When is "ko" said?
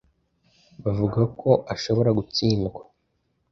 1.39-1.49